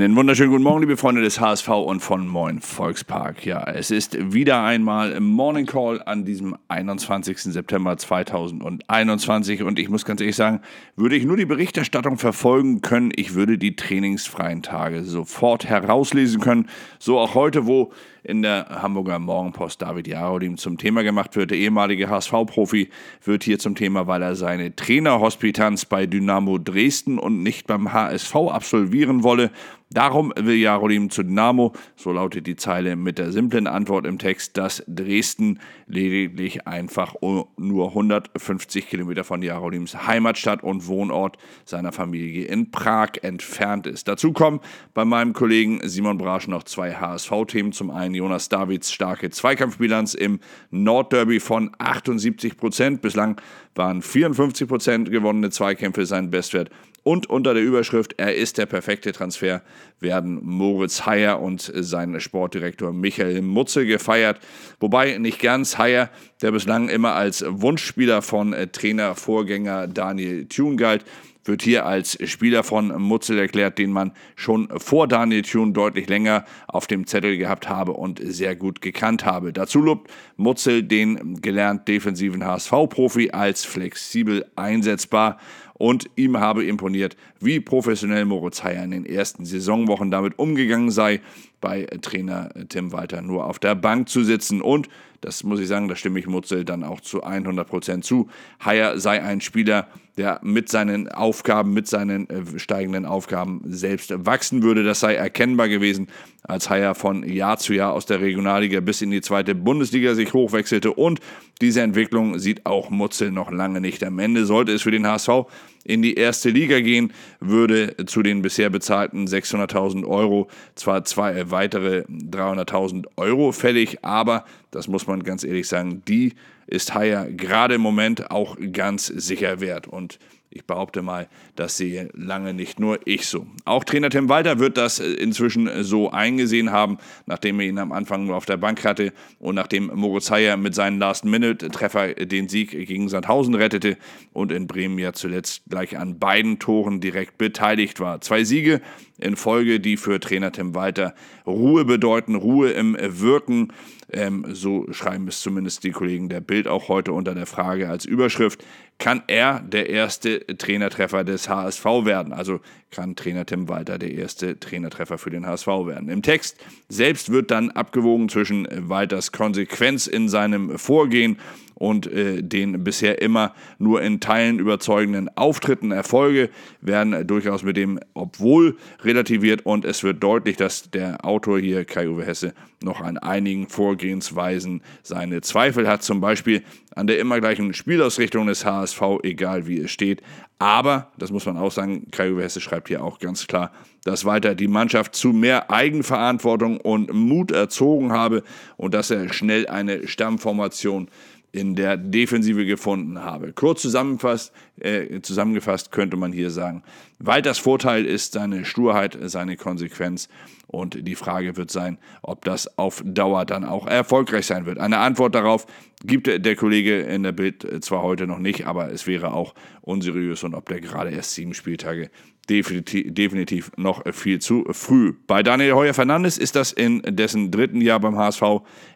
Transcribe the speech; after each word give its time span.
Einen 0.00 0.14
wunderschönen 0.14 0.52
guten 0.52 0.62
Morgen, 0.62 0.82
liebe 0.82 0.96
Freunde 0.96 1.22
des 1.22 1.40
HSV 1.40 1.70
und 1.70 1.98
von 1.98 2.28
Moin 2.28 2.60
Volkspark. 2.60 3.44
Ja, 3.44 3.64
es 3.64 3.90
ist 3.90 4.32
wieder 4.32 4.62
einmal 4.62 5.18
Morning 5.18 5.66
Call 5.66 6.00
an 6.00 6.24
diesem 6.24 6.56
21. 6.68 7.36
September 7.36 7.96
2021 7.96 9.64
und 9.64 9.80
ich 9.80 9.88
muss 9.88 10.04
ganz 10.04 10.20
ehrlich 10.20 10.36
sagen, 10.36 10.60
würde 10.94 11.16
ich 11.16 11.24
nur 11.24 11.36
die 11.36 11.46
Berichterstattung 11.46 12.16
verfolgen 12.16 12.80
können, 12.80 13.10
ich 13.16 13.34
würde 13.34 13.58
die 13.58 13.74
trainingsfreien 13.74 14.62
Tage 14.62 15.02
sofort 15.02 15.64
herauslesen 15.68 16.40
können. 16.40 16.68
So 17.00 17.18
auch 17.18 17.34
heute, 17.34 17.66
wo 17.66 17.90
in 18.22 18.42
der 18.42 18.66
Hamburger 18.82 19.18
Morgenpost 19.18 19.80
David 19.80 20.06
Jarodim 20.06 20.58
zum 20.58 20.76
Thema 20.76 21.02
gemacht 21.02 21.34
wird. 21.34 21.50
Der 21.50 21.58
ehemalige 21.58 22.10
HSV-Profi 22.10 22.90
wird 23.24 23.42
hier 23.42 23.58
zum 23.58 23.74
Thema, 23.74 24.06
weil 24.06 24.22
er 24.22 24.36
seine 24.36 24.76
Trainerhospitanz 24.76 25.86
bei 25.86 26.06
Dynamo 26.06 26.58
Dresden 26.58 27.18
und 27.18 27.42
nicht 27.42 27.66
beim 27.66 27.92
HSV 27.92 28.34
absolvieren 28.34 29.22
wolle. 29.22 29.50
Darum 29.90 30.34
will 30.36 30.56
Jarolim 30.56 31.08
zu 31.08 31.22
Dynamo, 31.22 31.72
so 31.96 32.12
lautet 32.12 32.46
die 32.46 32.56
Zeile 32.56 32.94
mit 32.94 33.18
der 33.18 33.32
simplen 33.32 33.66
Antwort 33.66 34.06
im 34.06 34.18
Text, 34.18 34.58
dass 34.58 34.84
Dresden 34.86 35.60
lediglich 35.86 36.66
einfach 36.66 37.14
nur 37.22 37.88
150 37.88 38.86
Kilometer 38.86 39.24
von 39.24 39.40
Jarolims 39.40 40.06
Heimatstadt 40.06 40.62
und 40.62 40.86
Wohnort 40.88 41.38
seiner 41.64 41.92
Familie 41.92 42.44
in 42.44 42.70
Prag 42.70 43.12
entfernt 43.22 43.86
ist. 43.86 44.08
Dazu 44.08 44.34
kommen 44.34 44.60
bei 44.92 45.06
meinem 45.06 45.32
Kollegen 45.32 45.80
Simon 45.84 46.18
Brasch 46.18 46.48
noch 46.48 46.64
zwei 46.64 46.92
HSV-Themen. 46.94 47.72
Zum 47.72 47.90
einen 47.90 48.14
Jonas 48.14 48.50
Davids 48.50 48.92
starke 48.92 49.30
Zweikampfbilanz 49.30 50.12
im 50.12 50.40
Nordderby 50.70 51.40
von 51.40 51.70
78 51.78 52.58
Prozent. 52.58 53.00
Bislang 53.00 53.40
waren 53.74 54.02
54 54.02 54.68
Prozent 54.68 55.10
gewonnene 55.10 55.48
Zweikämpfe 55.48 56.04
sein 56.04 56.30
Bestwert 56.30 56.68
und 57.08 57.30
unter 57.30 57.54
der 57.54 57.62
Überschrift 57.62 58.16
Er 58.18 58.34
ist 58.34 58.58
der 58.58 58.66
perfekte 58.66 59.12
Transfer 59.12 59.62
werden 59.98 60.40
Moritz 60.44 61.06
Heyer 61.06 61.40
und 61.40 61.72
sein 61.74 62.20
Sportdirektor 62.20 62.92
Michael 62.92 63.40
Mutze 63.40 63.86
gefeiert. 63.86 64.40
Wobei 64.78 65.16
nicht 65.16 65.40
ganz 65.40 65.78
Heyer, 65.78 66.10
der 66.42 66.52
bislang 66.52 66.90
immer 66.90 67.14
als 67.14 67.42
Wunschspieler 67.48 68.20
von 68.20 68.54
Trainervorgänger 68.72 69.86
Daniel 69.86 70.44
Thune 70.48 70.76
galt, 70.76 71.06
wird 71.48 71.62
hier 71.62 71.86
als 71.86 72.18
Spieler 72.30 72.62
von 72.62 72.88
Mutzel 73.00 73.38
erklärt, 73.38 73.78
den 73.78 73.90
man 73.90 74.12
schon 74.36 74.68
vor 74.78 75.08
Daniel 75.08 75.42
Thune 75.42 75.72
deutlich 75.72 76.08
länger 76.08 76.44
auf 76.66 76.86
dem 76.86 77.06
Zettel 77.06 77.36
gehabt 77.36 77.68
habe 77.68 77.92
und 77.92 78.20
sehr 78.22 78.54
gut 78.54 78.80
gekannt 78.80 79.24
habe. 79.24 79.52
Dazu 79.52 79.80
lobt 79.80 80.10
Mutzel 80.36 80.82
den 80.82 81.40
gelernt 81.40 81.88
defensiven 81.88 82.44
HSV-Profi 82.44 83.30
als 83.30 83.64
flexibel 83.64 84.46
einsetzbar 84.54 85.38
und 85.74 86.10
ihm 86.16 86.38
habe 86.38 86.64
imponiert, 86.64 87.16
wie 87.40 87.60
professionell 87.60 88.24
Moritz 88.24 88.62
Heyer 88.62 88.84
in 88.84 88.90
den 88.90 89.06
ersten 89.06 89.44
Saisonwochen 89.44 90.10
damit 90.10 90.38
umgegangen 90.38 90.90
sei, 90.90 91.20
bei 91.60 91.86
Trainer 92.02 92.50
Tim 92.68 92.92
Walter 92.92 93.22
nur 93.22 93.46
auf 93.46 93.58
der 93.58 93.74
Bank 93.74 94.08
zu 94.08 94.22
sitzen. 94.22 94.60
Und, 94.60 94.88
das 95.20 95.42
muss 95.42 95.60
ich 95.60 95.68
sagen, 95.68 95.88
da 95.88 95.96
stimme 95.96 96.20
ich 96.20 96.26
Mutzel 96.26 96.64
dann 96.64 96.84
auch 96.84 97.00
zu 97.00 97.24
100% 97.24 98.02
zu, 98.02 98.28
Heyer 98.64 98.98
sei 98.98 99.22
ein 99.22 99.40
Spieler, 99.40 99.88
der 100.18 100.40
mit 100.42 100.68
seinen 100.68 101.08
Aufgaben, 101.08 101.72
mit 101.72 101.86
seinen 101.86 102.28
äh, 102.28 102.58
steigenden 102.58 103.06
Aufgaben 103.06 103.62
selbst 103.64 104.12
wachsen 104.26 104.62
würde. 104.62 104.82
Das 104.82 105.00
sei 105.00 105.14
erkennbar 105.14 105.68
gewesen, 105.68 106.08
als 106.42 106.68
Heyer 106.68 106.94
von 106.94 107.22
Jahr 107.22 107.58
zu 107.58 107.72
Jahr 107.72 107.92
aus 107.92 108.06
der 108.06 108.20
Regionalliga 108.20 108.80
bis 108.80 109.00
in 109.00 109.10
die 109.10 109.20
zweite 109.20 109.54
Bundesliga 109.54 110.14
sich 110.14 110.34
hochwechselte. 110.34 110.92
Und 110.92 111.20
diese 111.60 111.82
Entwicklung 111.82 112.38
sieht 112.38 112.66
auch 112.66 112.90
Mutzel 112.90 113.30
noch 113.30 113.50
lange 113.50 113.80
nicht. 113.80 114.02
Am 114.04 114.18
Ende 114.18 114.44
sollte 114.44 114.72
es 114.72 114.82
für 114.82 114.90
den 114.90 115.06
HSV 115.06 115.46
in 115.84 116.02
die 116.02 116.14
erste 116.14 116.50
Liga 116.50 116.80
gehen, 116.80 117.12
würde 117.40 117.96
zu 118.06 118.22
den 118.22 118.42
bisher 118.42 118.70
bezahlten 118.70 119.26
600.000 119.26 120.04
Euro 120.06 120.48
zwar 120.74 121.04
zwei 121.04 121.47
weitere 121.50 122.04
300.000 122.08 123.06
Euro 123.16 123.52
fällig, 123.52 124.04
aber 124.04 124.44
das 124.70 124.88
muss 124.88 125.06
man 125.06 125.22
ganz 125.22 125.44
ehrlich 125.44 125.68
sagen, 125.68 126.02
die 126.06 126.34
ist 126.66 126.94
Haier 126.94 127.26
gerade 127.30 127.74
im 127.74 127.80
Moment 127.80 128.30
auch 128.30 128.56
ganz 128.72 129.06
sicher 129.06 129.60
wert. 129.60 129.86
Und 129.86 130.18
ich 130.50 130.64
behaupte 130.64 131.02
mal, 131.02 131.28
das 131.56 131.76
sehe 131.76 132.08
lange 132.14 132.54
nicht 132.54 132.80
nur 132.80 132.98
ich 133.04 133.26
so. 133.26 133.46
Auch 133.64 133.84
Trainer 133.84 134.08
Tim 134.08 134.28
Walter 134.28 134.58
wird 134.58 134.76
das 134.78 134.98
äh, 134.98 135.04
inzwischen 135.12 135.82
so 135.82 136.10
eingesehen 136.10 136.70
haben, 136.72 136.98
nachdem 137.26 137.60
er 137.60 137.66
ihn 137.66 137.78
am 137.78 137.92
Anfang 137.92 138.26
nur 138.26 138.36
auf 138.36 138.46
der 138.46 138.56
Bank 138.56 138.84
hatte 138.84 139.12
und 139.38 139.54
nachdem 139.54 139.90
Moritz 139.94 140.30
Heyer 140.30 140.56
mit 140.56 140.74
seinem 140.74 140.98
Last-Minute-Treffer 140.98 142.14
den 142.14 142.48
Sieg 142.48 142.70
gegen 142.70 143.08
Sandhausen 143.08 143.54
rettete 143.54 143.98
und 144.32 144.50
in 144.50 144.66
Bremen 144.66 144.98
ja 144.98 145.12
zuletzt 145.12 145.62
gleich 145.68 145.98
an 145.98 146.18
beiden 146.18 146.58
Toren 146.58 147.00
direkt 147.00 147.36
beteiligt 147.36 148.00
war. 148.00 148.20
Zwei 148.20 148.44
Siege 148.44 148.80
in 149.18 149.36
Folge, 149.36 149.80
die 149.80 149.96
für 149.96 150.20
Trainer 150.20 150.52
Tim 150.52 150.74
Walter 150.74 151.14
Ruhe 151.46 151.84
bedeuten, 151.84 152.34
Ruhe 152.34 152.70
im 152.70 152.96
Wirken. 152.98 153.72
Ähm, 154.10 154.46
so 154.52 154.86
schreiben 154.90 155.28
es 155.28 155.40
zumindest 155.40 155.84
die 155.84 155.90
Kollegen 155.90 156.30
der 156.30 156.40
Bild 156.40 156.66
auch 156.66 156.88
heute 156.88 157.12
unter 157.12 157.34
der 157.34 157.46
Frage 157.46 157.90
als 157.90 158.06
Überschrift. 158.06 158.64
Kann 158.98 159.22
er 159.28 159.60
der 159.60 159.88
erste 159.90 160.44
Trainertreffer 160.44 161.22
des 161.22 161.48
HSV 161.48 161.84
werden? 161.84 162.32
Also 162.32 162.60
kann 162.90 163.14
Trainer 163.14 163.46
Tim 163.46 163.68
Walter 163.68 163.96
der 163.96 164.12
erste 164.12 164.58
Trainertreffer 164.58 165.18
für 165.18 165.30
den 165.30 165.46
HSV 165.46 165.66
werden. 165.66 166.08
Im 166.08 166.22
Text 166.22 166.56
selbst 166.88 167.30
wird 167.30 167.52
dann 167.52 167.70
abgewogen 167.70 168.28
zwischen 168.28 168.66
Walters 168.88 169.30
Konsequenz 169.30 170.08
in 170.08 170.28
seinem 170.28 170.78
Vorgehen 170.78 171.38
und 171.78 172.06
äh, 172.08 172.42
den 172.42 172.82
bisher 172.82 173.22
immer 173.22 173.54
nur 173.78 174.02
in 174.02 174.20
Teilen 174.20 174.58
überzeugenden 174.58 175.30
Auftritten. 175.36 175.92
Erfolge 175.92 176.50
werden 176.80 177.26
durchaus 177.26 177.62
mit 177.62 177.76
dem 177.76 178.00
obwohl 178.14 178.76
relativiert 179.02 179.64
und 179.64 179.84
es 179.84 180.02
wird 180.02 180.22
deutlich, 180.22 180.56
dass 180.56 180.90
der 180.90 181.24
Autor 181.24 181.60
hier, 181.60 181.84
Kai-Uwe 181.84 182.26
Hesse, 182.26 182.52
noch 182.82 183.00
an 183.00 183.16
einigen 183.18 183.68
Vorgehensweisen 183.68 184.82
seine 185.02 185.40
Zweifel 185.40 185.88
hat, 185.88 186.02
zum 186.02 186.20
Beispiel 186.20 186.62
an 186.94 187.06
der 187.06 187.18
immer 187.18 187.40
gleichen 187.40 187.72
Spielausrichtung 187.74 188.46
des 188.46 188.64
HSV, 188.64 189.00
egal 189.22 189.66
wie 189.66 189.78
es 189.78 189.90
steht. 189.90 190.22
Aber, 190.58 191.12
das 191.16 191.30
muss 191.30 191.46
man 191.46 191.56
auch 191.56 191.70
sagen, 191.70 192.10
Kai-Uwe 192.10 192.42
Hesse 192.42 192.60
schreibt 192.60 192.88
hier 192.88 193.04
auch 193.04 193.20
ganz 193.20 193.46
klar, 193.46 193.70
dass 194.04 194.24
weiter 194.24 194.54
die 194.54 194.68
Mannschaft 194.68 195.14
zu 195.14 195.28
mehr 195.28 195.70
Eigenverantwortung 195.70 196.78
und 196.78 197.12
Mut 197.12 197.52
erzogen 197.52 198.10
habe 198.10 198.42
und 198.76 198.94
dass 198.94 199.10
er 199.10 199.32
schnell 199.32 199.68
eine 199.68 200.08
Stammformation 200.08 201.08
in 201.52 201.74
der 201.74 201.96
Defensive 201.96 202.66
gefunden 202.66 203.20
habe. 203.22 203.52
Kurz 203.52 203.82
zusammengefasst, 203.82 204.52
äh, 204.80 205.20
zusammengefasst 205.22 205.92
könnte 205.92 206.16
man 206.16 206.32
hier 206.32 206.50
sagen, 206.50 206.82
Walters 207.18 207.58
Vorteil 207.58 208.04
ist 208.04 208.34
seine 208.34 208.64
Sturheit, 208.64 209.18
seine 209.22 209.56
Konsequenz 209.56 210.28
und 210.68 211.08
die 211.08 211.14
Frage 211.14 211.56
wird 211.56 211.70
sein, 211.70 211.98
ob 212.22 212.44
das 212.44 212.78
auf 212.78 213.02
Dauer 213.04 213.44
dann 213.44 213.64
auch 213.64 213.86
erfolgreich 213.86 214.46
sein 214.46 214.66
wird. 214.66 214.78
Eine 214.78 214.98
Antwort 214.98 215.34
darauf 215.34 215.66
gibt 216.04 216.28
der 216.28 216.56
Kollege 216.56 217.00
in 217.00 217.24
der 217.24 217.32
Bild 217.32 217.66
zwar 217.82 218.02
heute 218.02 218.26
noch 218.26 218.38
nicht, 218.38 218.66
aber 218.66 218.92
es 218.92 219.06
wäre 219.06 219.32
auch 219.32 219.54
unseriös 219.80 220.44
und 220.44 220.54
ob 220.54 220.68
der 220.68 220.80
gerade 220.80 221.10
erst 221.10 221.32
sieben 221.32 221.54
Spieltage 221.54 222.10
definitiv, 222.48 223.12
definitiv 223.12 223.70
noch 223.76 224.02
viel 224.12 224.40
zu 224.40 224.64
früh. 224.70 225.14
Bei 225.26 225.42
Daniel 225.42 225.72
Heuer 225.72 225.94
Fernandes 225.94 226.38
ist 226.38 226.54
das 226.54 226.72
in 226.72 227.02
dessen 227.02 227.50
dritten 227.50 227.80
Jahr 227.80 228.00
beim 228.00 228.16
HSV 228.16 228.42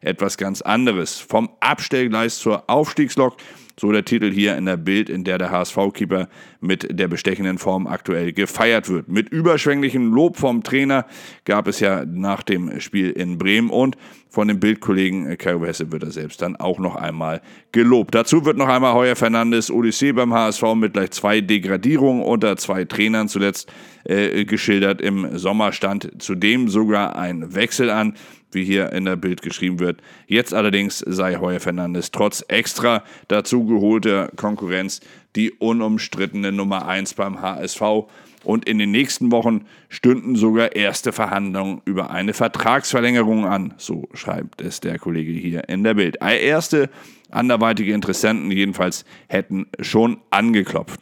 etwas 0.01 0.37
ganz 0.37 0.63
anderes. 0.63 1.19
Vom 1.19 1.51
Abstellgleis 1.61 2.39
zur 2.39 2.69
Aufstiegslok 2.69 3.37
so 3.79 3.93
der 3.93 4.05
Titel 4.05 4.31
hier 4.31 4.57
in 4.57 4.67
der 4.67 4.77
Bild, 4.77 5.09
in 5.09 5.25
der 5.25 5.39
der 5.39 5.51
HSV-Keeper 5.51 6.29
mit 6.61 6.87
der 6.91 7.09
bestechenden 7.09 7.59
Form 7.59 7.87
aktuell 7.87 8.33
gefeiert 8.33 8.89
wird. 8.89 9.09
Mit 9.09 9.29
überschwänglichem 9.29 10.13
Lob 10.13 10.37
vom 10.37 10.63
Trainer 10.63 11.07
gab 11.45 11.67
es 11.69 11.81
ja 11.81 12.05
nach 12.05 12.43
dem 12.43 12.81
Spiel 12.81 13.11
in 13.11 13.39
Bremen 13.39 13.71
und 13.71 13.97
von 14.33 14.49
dem 14.49 14.61
Bildkollegen 14.61 15.37
Kai 15.37 15.59
Hesse 15.59 15.93
wird 15.93 16.05
er 16.05 16.11
selbst 16.11 16.41
dann 16.41 16.57
auch 16.57 16.79
noch 16.79 16.97
einmal 16.97 17.43
gelobt. 17.71 18.15
Dazu 18.15 18.47
wird 18.47 18.57
noch 18.57 18.69
einmal 18.69 18.95
Heuer 18.95 19.15
Fernandes 19.15 19.71
Odyssee 19.71 20.13
beim 20.13 20.33
HSV 20.33 20.75
mit 20.75 20.95
gleich 20.95 21.11
zwei 21.11 21.43
Degradierungen 21.43 22.23
unter 22.23 22.57
zwei 22.57 22.87
Trainern 22.87 23.29
zuletzt 23.29 23.71
äh, 24.05 24.47
geschildert. 24.47 25.03
Im 25.03 25.37
Sommer 25.37 25.73
stand 25.73 26.23
zudem 26.23 26.69
sogar 26.69 27.15
ein 27.17 27.55
Wechsel 27.55 27.91
an 27.91 28.15
wie 28.55 28.65
hier 28.65 28.93
in 28.93 29.05
der 29.05 29.17
Bild 29.17 29.43
geschrieben 29.43 29.81
wird. 29.81 30.01
Jetzt 30.27 30.55
allerdings 30.55 30.99
sei 30.99 31.37
Heuer 31.37 31.61
Fernandes 31.61 32.11
trotz 32.11 32.45
extra 32.49 33.03
dazu 33.29 33.65
geholter 33.65 34.31
Konkurrenz 34.37 35.01
die 35.37 35.51
unumstrittene 35.51 36.53
Nummer 36.53 36.87
1 36.87 37.15
beim 37.15 37.41
HSV. 37.41 37.83
Und 38.45 38.69
in 38.69 38.79
den 38.79 38.91
nächsten 38.91 39.31
Wochen 39.31 39.67
stünden 39.89 40.35
sogar 40.35 40.75
erste 40.75 41.13
Verhandlungen 41.13 41.81
über 41.85 42.11
eine 42.11 42.35
Vertragsverlängerung 42.35 43.47
an, 43.47 43.75
so 43.77 44.09
schreibt 44.15 44.61
es 44.61 44.81
der 44.81 44.99
Kollege 44.99 45.33
hier 45.33 45.69
in 45.69 45.85
der 45.85 45.95
Bild. 45.95 46.17
Erste 46.21 46.91
anderweitige 47.31 47.95
Interessenten 47.95 48.51
jedenfalls 48.51 49.05
hätten 49.29 49.67
schon 49.81 50.19
angeklopft. 50.31 51.01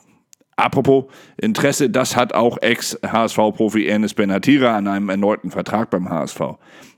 Apropos 0.61 1.07
Interesse, 1.39 1.89
das 1.89 2.17
hat 2.17 2.35
auch 2.35 2.59
Ex-HSV-Profi 2.61 3.87
Ernest 3.87 4.17
Benatira 4.17 4.77
an 4.77 4.89
einem 4.89 5.09
erneuten 5.09 5.51
Vertrag 5.51 5.89
beim 5.89 6.11
HSV. 6.11 6.41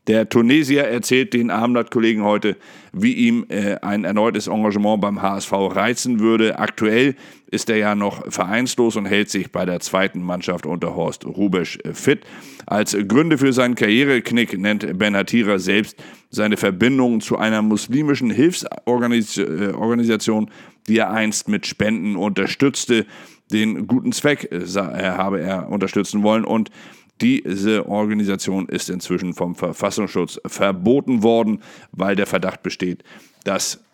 Der 0.08 0.28
Tunesier 0.28 0.82
erzählt 0.82 1.32
den 1.32 1.52
Abendblatt-Kollegen 1.52 2.24
heute, 2.24 2.56
wie 2.92 3.12
ihm 3.12 3.46
äh, 3.48 3.76
ein 3.82 4.02
erneutes 4.02 4.48
Engagement 4.48 5.00
beim 5.00 5.22
HSV 5.22 5.52
reizen 5.52 6.18
würde. 6.18 6.58
Aktuell 6.58 7.14
ist 7.52 7.70
er 7.70 7.76
ja 7.76 7.94
noch 7.94 8.32
vereinslos 8.32 8.96
und 8.96 9.06
hält 9.06 9.30
sich 9.30 9.52
bei 9.52 9.64
der 9.64 9.78
zweiten 9.78 10.20
Mannschaft 10.20 10.66
unter 10.66 10.96
Horst 10.96 11.24
Rubesch 11.24 11.78
äh, 11.84 11.94
fit. 11.94 12.24
Als 12.66 12.96
Gründe 13.06 13.38
für 13.38 13.52
seinen 13.52 13.76
Karriereknick 13.76 14.58
nennt 14.58 14.98
Benatira 14.98 15.60
selbst 15.60 16.02
seine 16.30 16.56
Verbindung 16.56 17.20
zu 17.20 17.38
einer 17.38 17.62
muslimischen 17.62 18.30
Hilfsorganisation, 18.30 20.50
die 20.88 20.98
er 20.98 21.10
einst 21.10 21.48
mit 21.48 21.66
Spenden 21.66 22.16
unterstützte. 22.16 23.06
Den 23.50 23.86
guten 23.86 24.12
Zweck 24.12 24.50
äh, 24.50 24.66
habe 24.66 25.40
er 25.40 25.68
unterstützen 25.68 26.22
wollen 26.22 26.44
und 26.44 26.70
diese 27.20 27.88
Organisation 27.88 28.68
ist 28.68 28.90
inzwischen 28.90 29.34
vom 29.34 29.54
Verfassungsschutz 29.54 30.40
verboten 30.46 31.22
worden, 31.22 31.62
weil 31.92 32.16
der 32.16 32.26
Verdacht 32.26 32.62
besteht, 32.62 33.04
dass 33.44 33.84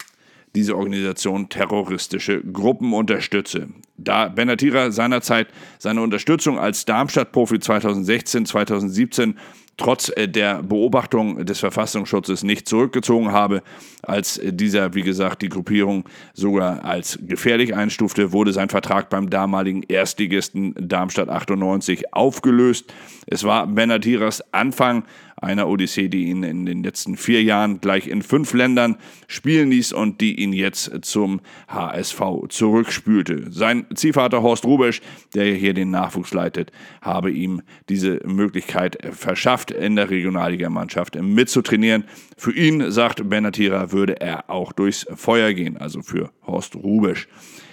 diese 0.54 0.76
Organisation 0.76 1.50
terroristische 1.50 2.42
Gruppen 2.42 2.94
unterstütze. 2.94 3.68
Da 3.98 4.28
Benatira 4.28 4.90
seinerzeit 4.90 5.48
seine 5.78 6.00
Unterstützung 6.00 6.58
als 6.58 6.86
Darmstadt-Profi 6.86 7.58
2016, 7.58 8.46
2017 8.46 9.38
trotz 9.78 10.10
äh, 10.14 10.28
der 10.28 10.62
Beobachtung 10.62 11.46
des 11.46 11.60
Verfassungsschutzes 11.60 12.42
nicht 12.42 12.68
zurückgezogen 12.68 13.32
habe. 13.32 13.62
Als 14.02 14.40
dieser, 14.44 14.94
wie 14.94 15.02
gesagt, 15.02 15.40
die 15.42 15.48
Gruppierung 15.48 16.04
sogar 16.34 16.84
als 16.84 17.18
gefährlich 17.22 17.74
einstufte, 17.74 18.32
wurde 18.32 18.52
sein 18.52 18.68
Vertrag 18.68 19.08
beim 19.08 19.30
damaligen 19.30 19.82
Erstligisten 19.82 20.74
Darmstadt 20.78 21.30
98 21.30 22.12
aufgelöst. 22.12 22.92
Es 23.26 23.44
war 23.44 23.66
Benatiras 23.66 24.42
Anfang 24.52 25.04
einer 25.40 25.68
Odyssee, 25.68 26.08
die 26.08 26.24
ihn 26.24 26.42
in 26.42 26.66
den 26.66 26.82
letzten 26.82 27.16
vier 27.16 27.42
Jahren 27.42 27.80
gleich 27.80 28.08
in 28.08 28.22
fünf 28.22 28.52
Ländern 28.54 28.96
spielen 29.26 29.70
ließ 29.70 29.92
und 29.92 30.20
die 30.20 30.40
ihn 30.40 30.52
jetzt 30.52 30.90
zum 31.02 31.40
HSV 31.68 32.20
zurückspülte. 32.48 33.50
Sein 33.50 33.86
Ziehvater 33.94 34.42
Horst 34.42 34.64
Rubesch, 34.64 35.00
der 35.34 35.54
hier 35.54 35.74
den 35.74 35.90
Nachwuchs 35.90 36.34
leitet, 36.34 36.72
habe 37.00 37.30
ihm 37.30 37.62
diese 37.88 38.20
Möglichkeit 38.24 38.98
verschafft, 39.12 39.67
in 39.70 39.96
der 39.96 40.10
Regionalligamannschaft 40.10 41.20
mitzutrainieren. 41.20 42.04
Für 42.36 42.52
ihn, 42.52 42.90
sagt 42.90 43.28
Benatira, 43.28 43.92
würde 43.92 44.20
er 44.20 44.48
auch 44.50 44.72
durchs 44.72 45.06
Feuer 45.14 45.52
gehen, 45.52 45.76
also 45.76 46.02
für 46.02 46.30
Horst 46.46 46.76
Rubesch. 46.76 47.28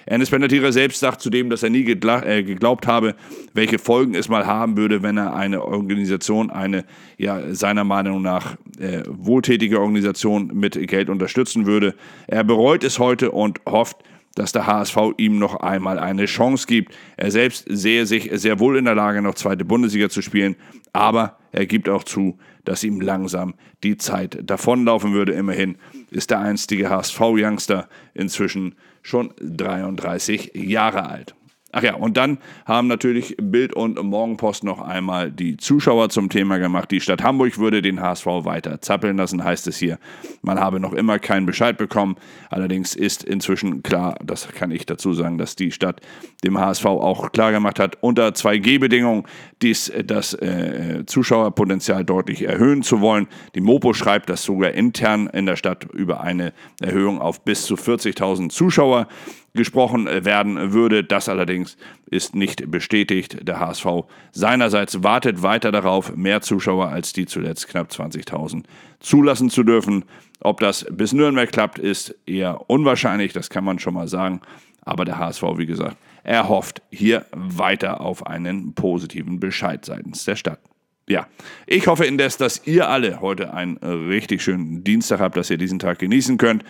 Ernest 0.08 0.30
Benatira 0.30 0.72
selbst 0.72 1.00
sagt 1.00 1.22
zudem, 1.22 1.50
dass 1.50 1.64
er 1.64 1.72
nie 1.72 1.82
äh, 1.82 2.44
geglaubt 2.44 2.86
habe, 2.86 3.16
welche 3.54 3.80
Folgen 3.80 4.14
es 4.14 4.30
mal 4.30 4.46
haben 4.46 4.78
würde, 4.78 5.02
wenn 5.02 5.18
er 5.18 5.36
eine 5.36 5.64
Organisation, 5.64 6.52
eine 6.52 6.86
ja, 7.18 7.56
seiner 7.56 7.84
Meinung 7.84 8.22
nach 8.22 8.56
äh, 8.80 9.02
wohltätige 9.08 9.80
Organisation 9.80 10.52
mit 10.54 10.88
Geld 10.88 11.10
unterstützen 11.10 11.66
würde. 11.66 11.96
Er 12.28 12.44
bereut 12.44 12.84
es 12.84 13.00
heute 13.00 13.32
und 13.32 13.62
hofft, 13.66 13.98
dass 14.36 14.52
der 14.52 14.68
HSV 14.68 14.98
ihm 15.18 15.40
noch 15.40 15.56
einmal 15.56 15.98
eine 15.98 16.26
Chance 16.26 16.68
gibt. 16.68 16.94
Er 17.18 17.32
selbst 17.32 17.66
sehe 17.68 18.06
sich 18.06 18.30
sehr 18.34 18.60
wohl 18.60 18.78
in 18.78 18.86
der 18.86 18.96
Lage, 18.96 19.22
noch 19.22 19.36
zweite 19.36 19.66
Bundesliga 19.66 20.10
zu 20.10 20.22
spielen, 20.22 20.56
aber 20.94 21.38
er 21.52 21.66
gibt 21.66 21.90
auch 21.90 22.04
zu, 22.04 22.38
dass 22.66 22.84
ihm 22.84 23.02
langsam 23.02 23.56
die 23.84 23.98
Zeit 23.98 24.40
davonlaufen 24.44 25.14
würde. 25.14 25.34
Immerhin 25.34 25.78
ist 26.12 26.32
der 26.32 26.40
einstige 26.40 26.90
HSV-Youngster 26.90 27.88
inzwischen 28.14 28.76
schon 29.02 29.34
33 29.40 30.52
Jahre 30.56 31.08
alt. 31.08 31.36
Ach 31.78 31.84
ja, 31.84 31.96
und 31.96 32.16
dann 32.16 32.38
haben 32.66 32.88
natürlich 32.88 33.36
Bild 33.38 33.74
und 33.74 34.02
Morgenpost 34.02 34.64
noch 34.64 34.80
einmal 34.80 35.30
die 35.30 35.58
Zuschauer 35.58 36.08
zum 36.08 36.30
Thema 36.30 36.58
gemacht. 36.58 36.90
Die 36.90 37.02
Stadt 37.02 37.22
Hamburg 37.22 37.58
würde 37.58 37.82
den 37.82 38.00
HSV 38.00 38.26
weiter 38.26 38.80
zappeln 38.80 39.18
lassen, 39.18 39.44
heißt 39.44 39.68
es 39.68 39.76
hier. 39.76 40.00
Man 40.42 40.58
habe 40.58 40.80
noch 40.80 40.94
immer 40.94 41.20
keinen 41.20 41.46
Bescheid 41.46 41.78
bekommen. 41.78 42.16
Allerdings 42.50 42.96
ist 42.96 43.26
inzwischen 43.26 43.84
klar, 43.84 44.18
das 44.24 44.48
kann 44.48 44.72
ich 44.72 44.86
dazu 44.86 45.12
sagen, 45.12 45.38
dass 45.38 45.58
die 45.58 45.74
Stadt 45.74 46.00
dem 46.46 46.58
HSV 46.58 46.86
auch 46.86 47.34
klar 47.34 47.52
gemacht 47.52 47.78
hat, 47.78 47.98
unter 48.00 48.30
2G-Bedingungen 48.30 49.24
dies, 49.62 49.92
das 50.06 50.34
äh, 50.34 51.04
Zuschauerpotenzial 51.06 52.06
deutlich 52.06 52.44
erhöhen 52.44 52.84
zu 52.84 53.02
wollen. 53.02 53.28
Die 53.54 53.60
Mopo 53.60 53.94
schreibt, 53.94 54.30
dass 54.30 54.44
sogar 54.44 54.72
intern 54.72 55.28
in 55.28 55.46
der 55.46 55.58
Stadt 55.58 55.84
über 55.92 56.22
eine 56.22 56.54
Erhöhung 56.80 57.20
auf 57.20 57.44
bis 57.44 57.66
zu 57.66 57.76
40.000 57.76 58.48
Zuschauer 58.48 59.10
gesprochen 59.56 60.06
werden 60.06 60.74
würde. 60.74 61.04
Das 61.04 61.30
allerdings 61.30 61.78
ist 62.10 62.36
nicht 62.36 62.70
bestätigt. 62.70 63.48
Der 63.48 63.60
HSV 63.60 63.86
seinerseits 64.32 65.04
wartet 65.04 65.42
weiter 65.42 65.72
darauf, 65.72 66.16
mehr 66.16 66.42
Zuschauer 66.42 66.90
als 66.90 67.14
die 67.14 67.26
zuletzt 67.26 67.68
knapp 67.68 67.90
20.000 67.90 68.64
zulassen 69.00 69.50
zu 69.50 69.64
dürfen. 69.64 70.06
Ob 70.42 70.60
das 70.60 70.86
bis 70.92 71.14
Nürnberg 71.14 71.52
klappt, 71.52 71.80
ist 71.80 72.16
eher 72.26 72.70
unwahrscheinlich, 72.70 73.34
das 73.34 73.50
kann 73.50 73.64
man 73.64 73.80
schon 73.80 73.94
mal 73.94 74.08
sagen. 74.08 74.42
Aber 74.82 75.06
der 75.06 75.18
HSV, 75.18 75.44
wie 75.58 75.66
gesagt, 75.66 75.98
er 76.24 76.50
hofft 76.50 76.82
hier 76.92 77.26
weiter 77.32 78.02
auf 78.02 78.26
einen 78.28 78.74
positiven 78.74 79.40
Bescheid 79.40 79.86
seitens 79.86 80.26
der 80.26 80.36
Stadt. 80.36 80.60
Ja, 81.08 81.28
ich 81.68 81.86
hoffe 81.86 82.06
indes, 82.06 82.38
dass 82.38 82.66
ihr 82.66 82.90
alle 82.90 83.22
heute 83.22 83.54
einen 83.54 83.78
richtig 83.78 84.42
schönen 84.42 84.84
Dienstag 84.84 85.20
habt, 85.20 85.38
dass 85.38 85.52
ihr 85.52 85.58
diesen 85.58 85.78
Tag 85.80 86.00
genießen 86.00 86.38
könnt 86.38 86.64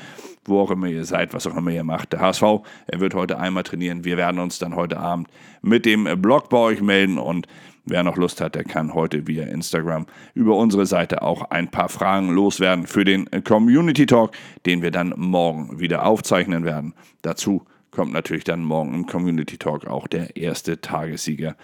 wo 0.46 0.60
auch 0.60 0.72
immer 0.72 0.88
ihr 0.88 1.06
seid, 1.06 1.34
was 1.34 1.48
auch 1.48 1.56
immer 1.56 1.72
ihr 1.72 1.84
macht. 1.84 2.14
Der 2.14 2.22
HSV, 2.22 2.44
er 2.88 3.00
wird 3.00 3.14
heute 3.14 3.40
einmal 3.40 3.64
trainieren. 3.64 4.06
Wir 4.06 4.18
werden 4.18 4.40
uns 4.40 4.60
dann 4.60 4.76
heute 4.76 4.98
Abend 5.00 5.28
mit 5.62 5.86
dem 5.86 6.04
Blog 6.22 6.50
bei 6.50 6.58
euch 6.58 6.82
melden 6.82 7.18
und 7.18 7.48
wer 7.86 8.04
noch 8.04 8.16
Lust 8.16 8.42
hat, 8.42 8.56
der 8.56 8.64
kann 8.64 8.94
heute 8.94 9.28
via 9.28 9.46
Instagram 9.46 10.06
über 10.34 10.56
unsere 10.56 10.86
Seite 10.86 11.22
auch 11.22 11.50
ein 11.50 11.70
paar 11.70 11.90
Fragen 11.90 12.30
loswerden 12.30 12.88
für 12.88 13.04
den 13.04 13.28
Community 13.44 14.06
Talk, 14.06 14.32
den 14.66 14.82
wir 14.82 14.92
dann 14.92 15.14
morgen 15.18 15.80
wieder 15.80 16.06
aufzeichnen 16.06 16.64
werden. 16.64 16.94
Dazu 17.22 17.66
kommt 17.96 18.14
natürlich 18.14 18.44
dann 18.44 18.64
morgen 18.64 18.94
im 18.94 19.06
Community 19.06 19.58
Talk 19.58 19.88
auch 19.88 20.08
der 20.08 20.36
erste 20.38 20.82
Tagessieger 20.82 21.56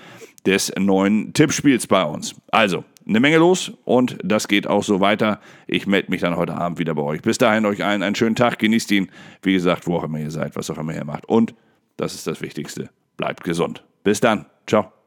des 0.45 0.71
neuen 0.79 1.33
Tippspiels 1.33 1.87
bei 1.87 2.03
uns. 2.03 2.35
Also, 2.51 2.83
eine 3.07 3.19
Menge 3.19 3.37
los 3.37 3.71
und 3.83 4.17
das 4.23 4.47
geht 4.47 4.67
auch 4.67 4.83
so 4.83 4.99
weiter. 4.99 5.39
Ich 5.67 5.87
melde 5.87 6.11
mich 6.11 6.21
dann 6.21 6.37
heute 6.37 6.55
Abend 6.55 6.79
wieder 6.79 6.95
bei 6.95 7.01
euch. 7.01 7.21
Bis 7.21 7.37
dahin 7.37 7.65
euch 7.65 7.83
allen 7.83 8.03
einen 8.03 8.15
schönen 8.15 8.35
Tag, 8.35 8.59
genießt 8.59 8.91
ihn. 8.91 9.11
Wie 9.41 9.53
gesagt, 9.53 9.87
wo 9.87 9.97
auch 9.97 10.03
immer 10.03 10.19
ihr 10.19 10.31
seid, 10.31 10.55
was 10.55 10.69
auch 10.69 10.77
immer 10.77 10.95
ihr 10.95 11.05
macht. 11.05 11.25
Und, 11.25 11.53
das 11.97 12.15
ist 12.15 12.25
das 12.25 12.41
Wichtigste, 12.41 12.89
bleibt 13.17 13.43
gesund. 13.43 13.83
Bis 14.03 14.19
dann. 14.19 14.45
Ciao. 14.65 15.00